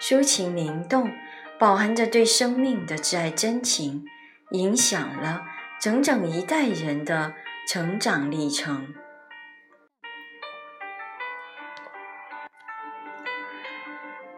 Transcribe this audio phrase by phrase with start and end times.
[0.00, 1.10] 抒情灵动，
[1.58, 4.04] 饱含着对生命的挚爱真情，
[4.50, 5.44] 影响了
[5.80, 7.34] 整整一代人的
[7.66, 8.94] 成长历程。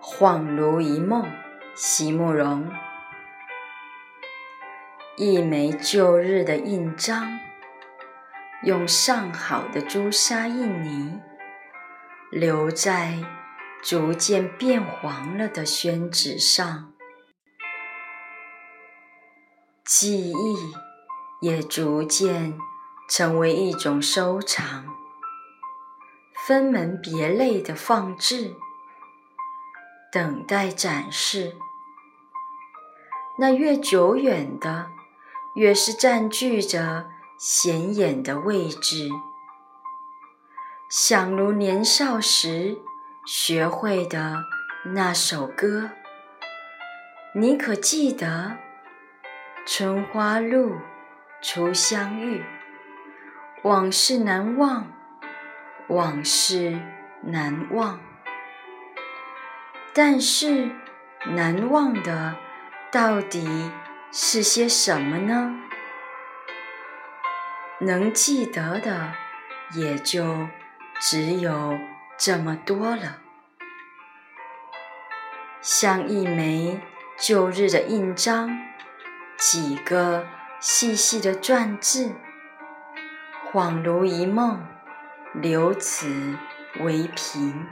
[0.00, 1.30] 恍如一梦，
[1.74, 2.70] 席慕容。
[5.16, 7.38] 一枚旧日的印章，
[8.62, 11.20] 用上好的朱砂印泥，
[12.30, 13.39] 留在。
[13.82, 16.92] 逐渐变黄了的宣纸上，
[19.86, 20.56] 记忆
[21.40, 22.58] 也逐渐
[23.08, 24.84] 成为一种收藏，
[26.46, 28.54] 分门别类的放置，
[30.12, 31.56] 等待展示。
[33.38, 34.90] 那越久远的，
[35.54, 39.08] 越是占据着显眼的位置，
[40.90, 42.82] 想如年少时。
[43.32, 44.44] 学会的
[44.86, 45.90] 那首歌，
[47.32, 48.56] 你可记得？
[49.64, 50.78] 春花路，
[51.40, 52.44] 初相遇，
[53.62, 54.90] 往事难忘，
[55.86, 56.80] 往事
[57.22, 58.00] 难忘。
[59.94, 60.72] 但是，
[61.26, 62.34] 难忘的
[62.90, 63.70] 到底
[64.10, 65.54] 是些什么呢？
[67.78, 69.12] 能记得的，
[69.76, 70.48] 也就
[70.98, 71.78] 只有。
[72.22, 73.16] 这么多了，
[75.62, 76.78] 像一枚
[77.16, 78.58] 旧日的印章，
[79.38, 80.26] 几个
[80.60, 82.12] 细细的篆字，
[83.50, 84.62] 恍如一梦，
[85.32, 86.36] 留此
[86.80, 87.66] 为凭。